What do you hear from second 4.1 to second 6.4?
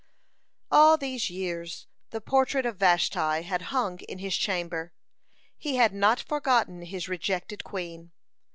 his chamber. He had not